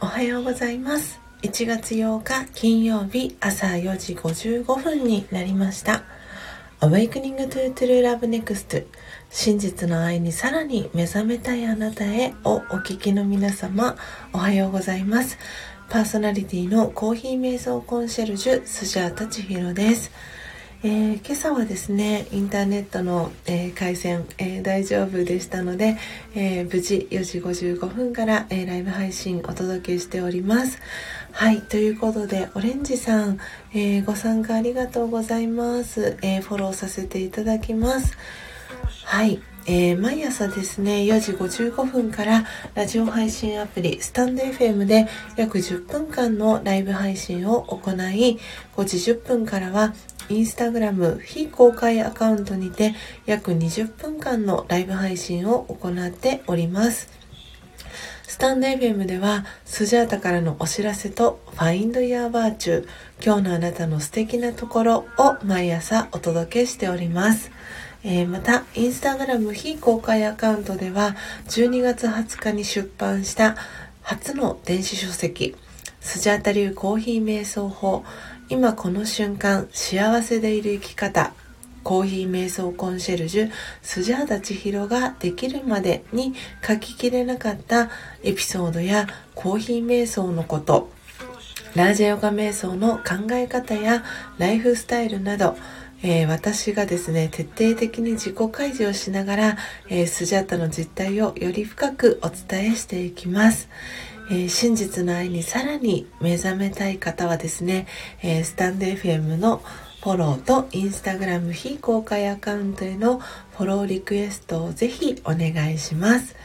[0.00, 1.23] おはようございます。
[1.44, 6.02] 1月8日金曜日朝4時55分になりました。
[6.80, 8.86] Awakening to True Love Next
[9.28, 13.94] 真実の愛にさらに目覚めたいあなたへをお聞きの皆様
[14.32, 15.36] おはようございます。
[15.90, 20.12] パーソナリティのコーヒー瞑想コンシェルジュスジャータチヒロです。
[20.86, 25.96] えー、今朝はですねインターネットの、えー、回線、えー、大丈夫でしたので、
[26.34, 30.78] え無事4時55分から、えライブ配信お届けしております。
[31.32, 33.38] はいということでオレンジさん、
[33.72, 38.18] えご参加ありがとうございます、えフォローさせていただきます。
[39.04, 39.40] はい。
[39.66, 48.38] えー、毎朝ですね4時55分からラジオ配信アプリスタンド FM で約10分間のライブ配信を行い
[48.76, 49.94] 5時10分からは
[50.28, 57.08] インスタグラム非公開アカウントにて約20分間のライブ配信を行っております。
[58.26, 62.86] スタンド FM ではスジャータからのお知らせと Find Your Virtue
[63.24, 67.52] 今日のあなたの素敵なところを毎朝お届けしております。
[68.04, 71.16] えー、また、インスタグラム非公開アカウントでは
[71.48, 73.56] 12月20日に出版した
[74.02, 75.56] 初の電子書籍
[76.00, 78.04] スジャータ流コーヒー瞑想法。
[78.50, 81.32] 今この瞬間幸せでいる生き方
[81.82, 86.34] コーヒー瞑想コンシェルジュスジャータ千尋ができるまでに
[86.66, 87.90] 書ききれなかった
[88.22, 90.90] エピソードやコーヒー瞑想のこと
[91.74, 94.04] ラージャヨガ瞑想の考え方や
[94.38, 95.56] ライフスタイルなど
[96.06, 99.56] えー、私がですね徹底的に自己開示をしながら、
[99.88, 103.70] えー、スジャータの実態をより深くお伝えしていきます。
[104.30, 107.86] えー、真実の愛にさらに目覚めたい方はですね、
[108.22, 109.62] えー、スタンド FM の
[110.02, 113.20] フォローとインスタグラム非公開アカウントへの
[113.56, 116.36] フォローリクエストをぜひお願いします。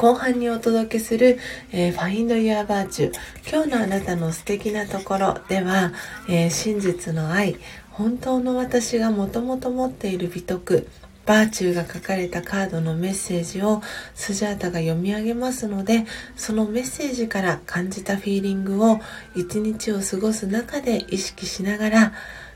[0.00, 1.38] 後半にお届けする、
[1.72, 3.12] えー、Find Your Virtue
[3.46, 5.92] 今日のあなたの素敵なところでは、
[6.26, 7.56] えー、真実の愛
[8.00, 10.88] 本当の私がもともと持っている美徳
[11.26, 13.82] バーチューが書かれたカードのメッセージを
[14.14, 19.00] スジャータが読み上げますのでそのメッセージから感じたフィーリングを
[19.36, 22.12] 一日を過ごす中で意識しながら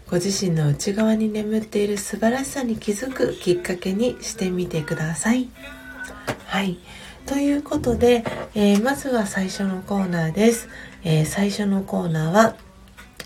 [0.09, 5.51] ご自身の内側に眠っている素晴らしさに気づくきっかけにしてみてください。
[6.47, 6.79] はい
[7.27, 8.25] ということで、
[8.55, 10.69] えー、まずは最初のコーナーです。
[11.05, 12.57] えー、最初のコーナーは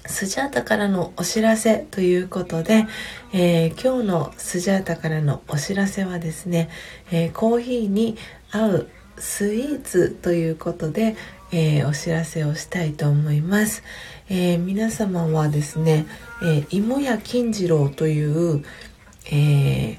[0.09, 2.87] スジャータからのお知らせということで、
[3.33, 6.71] えー、今日のスジャータからのお知らせはですね、
[7.13, 8.17] えー、コーヒーに
[8.51, 8.89] 合う
[9.19, 11.15] スイーツということで、
[11.53, 13.83] えー、お知らせをしたいと思います、
[14.31, 16.07] え皆様はですね、
[16.43, 18.65] え芋屋金次郎という、
[19.31, 19.99] え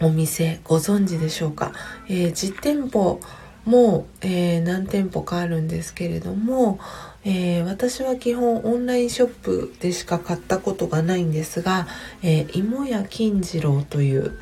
[0.00, 1.72] お店ご存知でしょうか、
[2.08, 3.20] え実店舗
[3.64, 6.78] も、え何店舗かあるんですけれども、
[7.24, 11.86] えー、私は基本オンラインショップでしか買ったことがないんですが、
[12.22, 14.38] えー、芋屋金次郎という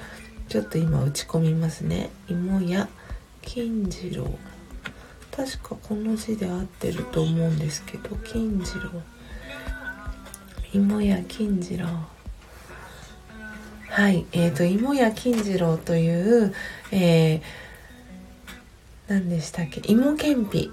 [0.49, 2.11] ちょっと今打ち込みますね。
[2.29, 2.89] 芋屋
[3.43, 4.39] 金次郎。
[5.31, 8.91] 確かこの字で合ってると思うんですけど金次郎。
[10.73, 11.87] 芋屋金次郎。
[13.89, 16.09] はいえーと、芋屋金次郎とい
[16.45, 16.55] う、
[16.93, 17.41] えー、
[19.09, 19.83] 何でしたっけ？
[19.85, 20.71] 芋けんぴ。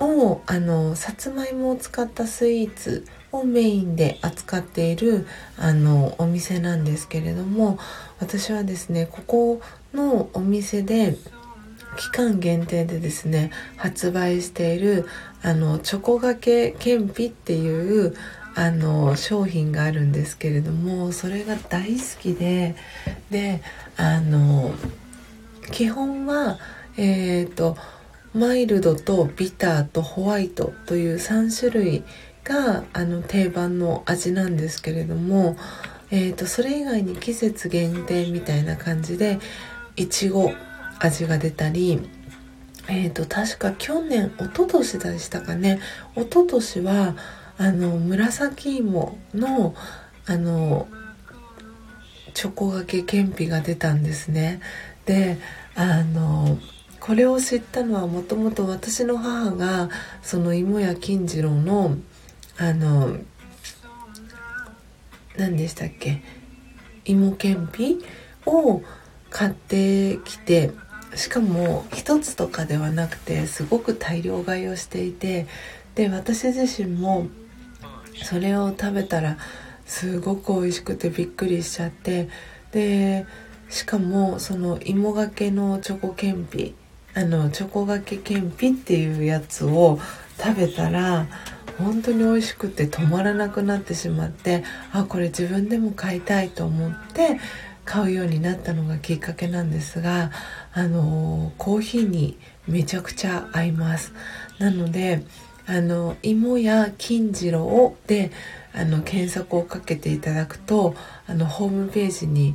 [0.00, 7.78] をあのさつまいもを使ったスイーツをメインで扱っているあのお店なんですけれども
[8.20, 9.60] 私はですねここ
[9.92, 11.16] のお店で
[11.96, 15.06] 期間限定でですね発売している
[15.42, 18.14] あのチョコがけけんぴっていう
[18.54, 22.76] あの商品があるんですけれどもそれが大好きで
[23.30, 23.62] で
[23.96, 24.72] あの
[25.70, 26.58] 基本は
[26.96, 27.76] えっ、ー、と
[28.38, 32.04] マイルドとビターとホワイトという3種類
[32.44, 35.56] があの定番の味なんですけれども、
[36.10, 39.38] えーと、それ以外に季節限定みたいな感じで
[39.96, 40.52] いちご
[41.00, 42.08] 味が出たり
[42.90, 45.78] えーと、確か去年一昨年でしたかね。
[46.16, 47.16] 一昨年は
[47.58, 49.74] あの紫芋の
[50.26, 50.88] あの
[52.32, 54.60] チョコがけけんぴが出たんですね。
[55.04, 55.38] で
[55.74, 56.58] あの
[57.08, 59.88] これを知ったのはもともと私の母が
[60.22, 61.96] その芋屋金次郎の
[62.58, 63.16] あの
[65.38, 66.22] 何でしたっけ？
[67.06, 67.98] 芋けんぴ
[68.44, 68.82] を
[69.30, 70.72] 買ってきて
[71.14, 75.46] しかも一つとかではなくてすごく大量買いをしていて
[75.94, 77.28] で私自身も
[78.22, 79.38] それを食べたら
[79.86, 82.28] すごく美味しくてびっくりしちゃって
[82.70, 83.24] で
[83.70, 86.74] しかもその芋がけのチョコけんぴ
[87.18, 89.98] あのチョコがけけんぴっていうやつを
[90.38, 91.26] 食べたら
[91.76, 94.62] 本当に美味しくて止まらなくなってしまって
[94.92, 97.40] あこれ自分でも買いたいと思って
[97.84, 100.30] 買うようになったのがきっかけなんですが
[100.72, 102.38] あのコーヒーに
[102.68, 104.12] めちゃくちゃ合います。
[104.60, 105.24] なので
[105.66, 108.30] あの芋や金次郎で
[108.72, 110.94] あの検索をかけていただくと
[111.26, 112.54] あのホームページに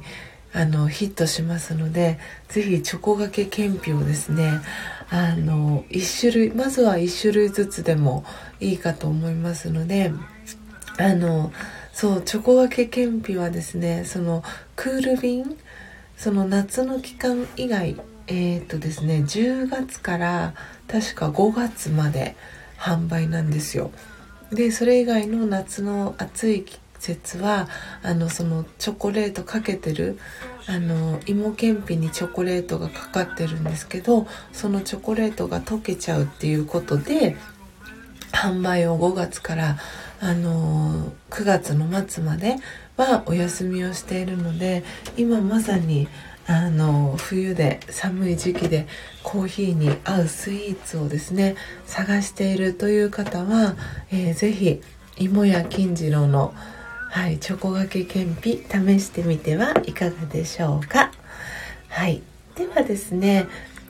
[0.53, 4.61] あのヒットしますので是非チョコがけ検品をですね
[5.09, 8.23] あの1種類まずは1種類ずつでも
[8.59, 10.13] いいかと思いますので
[10.99, 11.51] あの
[11.91, 14.43] そうチョコがけ検品はですねその
[14.75, 15.57] クール便
[16.17, 20.53] その夏の期間以外えー、っとですね10月から
[20.87, 22.35] 確か5月まで
[22.77, 23.91] 販売なんですよ。
[24.51, 27.67] でそれ以外の夏の暑い季節は
[28.01, 30.17] あのそのチョコレートかけてる
[30.67, 37.35] あの芋けんぴにチョコレートがかかってるんですけどそのチョコレートが溶けちゃうっていうことで
[38.31, 39.77] 販売を5月から
[40.21, 42.55] あの9月の末まで
[42.95, 44.83] はお休みをしているので
[45.17, 46.07] 今まさに
[46.47, 48.87] あの冬で寒い時期で
[49.23, 51.55] コーヒーに合うスイーツをですね
[51.85, 53.75] 探しているという方は、
[54.11, 54.81] えー、ぜひ
[55.17, 56.53] 芋や金次郎の、
[57.13, 61.11] はい、チョコがけけんぴ試してみてはいかがでしょうか
[61.87, 62.23] はい
[62.55, 63.47] ではですね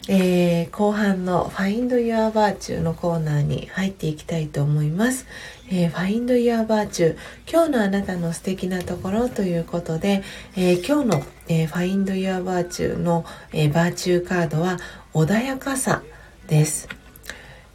[0.09, 5.25] えー、後半の Find Your Virtue のコーナーに入っていきたいと思います。
[5.71, 7.15] えー、Find Your Virtue
[7.49, 10.21] 今日のあなたの素敵なところということで、
[10.57, 13.23] えー、今日の、えー、Find Your Virtue の、
[13.53, 14.77] えー、バーチューカードは
[15.13, 16.03] 穏やかさ
[16.49, 16.89] です。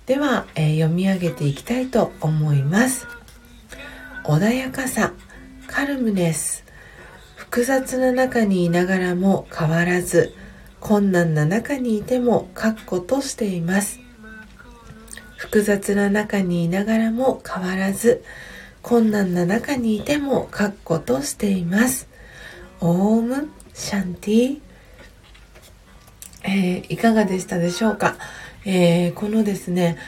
[0.04, 3.06] では、えー、読み上げていきたいと思います。
[4.24, 5.14] 穏やかさ、
[5.68, 6.64] カルムネス、
[7.36, 10.34] 複雑な中にいながらも変わらず、
[10.80, 14.00] 困難な中にいても確固としています。
[15.36, 18.24] 複雑な中にいながらも変わらず
[18.82, 22.08] 困難な中にいても確固としています。
[22.80, 24.60] オームシャンティ。
[26.44, 28.16] えー、いかがでしたでしょうか、
[28.64, 29.98] えー、このですね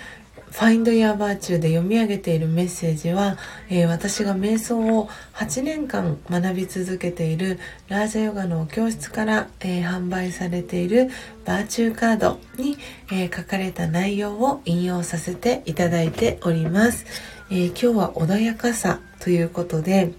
[0.50, 3.38] Find Your Virtue で読み上げているメッセージは、
[3.68, 7.58] えー、私が瞑想を8年間学び続けている
[7.88, 11.08] ラージャヨガの教室から、えー、販売されている
[11.44, 12.76] バーチューカードに、
[13.12, 17.06] えー、書かれた内容を引用させていただいております。
[17.52, 20.12] え今日は穏やかさということで、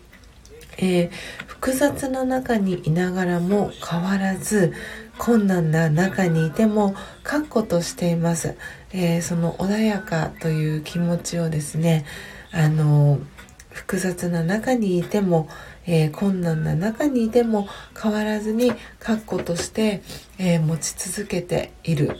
[0.78, 1.10] え
[1.48, 4.74] 複雑な中にいながらも変わらず
[5.22, 8.58] 困難な中にいても確固としています。
[8.92, 12.06] えー、その穏やかという気持ちをですね
[12.52, 13.20] あの
[13.70, 15.48] 複雑な中にいても、
[15.86, 17.68] えー、困難な中にいても
[18.02, 20.02] 変わらずに確固として、
[20.40, 22.18] えー、持ち続けている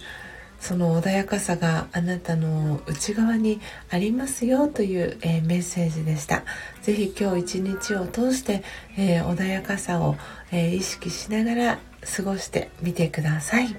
[0.60, 6.44] その穏やかさがあなたの内側にありますよという、えー、メッセージでした
[6.84, 8.64] 是非今日一日を通して、
[8.96, 10.18] え穏やかさを、
[10.52, 13.76] え意識しながら過ごしてみてください。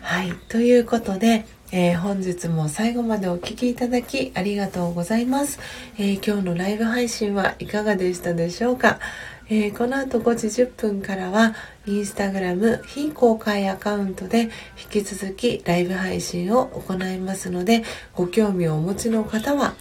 [0.00, 0.32] はい。
[0.48, 5.58] ということでえー、本日も最後までお聴きいただきありがとうございます、
[5.96, 9.00] えー、今日のライブ配信はいかがでしたでしょうか、
[9.48, 11.54] えー、この後5時10分からは
[11.86, 14.50] インスタグラム非公開アカウントで
[14.92, 17.84] 引き続きライブ配信を行いますので
[18.14, 19.74] ご興味をお持ちの方は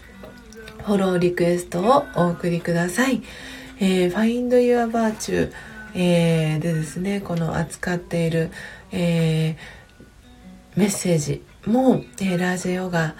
[0.86, 3.22] フォローリクエストをお送りください、
[3.82, 5.52] えー、Find Your Virtue、
[5.94, 8.52] えー、でですねこの扱っている、
[8.92, 13.16] えー、メッセージも、えー、ラージェヨガ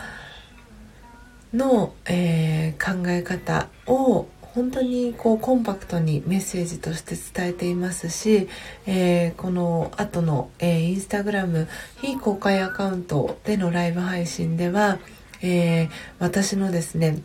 [1.54, 8.50] の、えー、考え方を本当にこうコンパクトにメッセージとして伝えていますし、
[8.86, 11.68] えー、この後の、えー、インスタグラム
[12.02, 15.00] 非公開アカウントでのライブ配信では、
[15.42, 17.20] えー、私のですね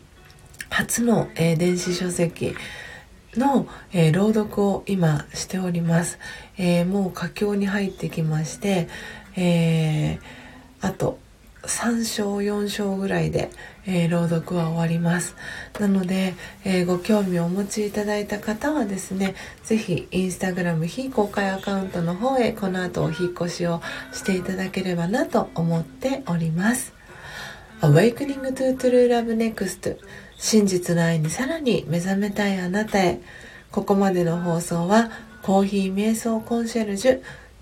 [0.69, 2.55] 初の、えー、電子書籍
[3.39, 6.19] の、えー、朗読を今しております、
[6.57, 8.87] えー、もう佳境に入ってきまして、
[9.35, 10.47] えー
[10.81, 11.17] あと
[11.63, 13.49] 3章4章ぐらいで、
[13.85, 15.35] え、朗読は終わります。
[15.79, 23.81] なので、え、ご興味をお持ちいただいた方はですね是非インスタグラム非公開アカウントの方へこの後お引越しを
[24.13, 26.93] していただければなと思っております。
[27.81, 29.97] Awakening to True Love Next
[30.37, 33.19] 真実の愛にさらに目覚めたいあなたへ
[33.71, 37.21] ここまでの放送はコーヒー瞑想コンシェルジュ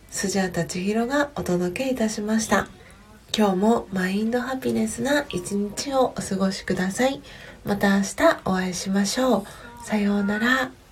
[0.10, 2.67] スジャータ千尋がお届けいたしました。
[3.38, 7.22] 今日もマインドハピネスな一日をお過ごしください。
[7.65, 9.86] また明日お会いしましょう。
[9.86, 10.85] さようなら。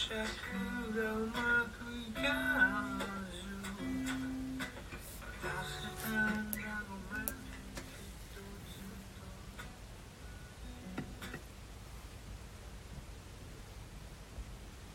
[0.00, 1.49] Shakura.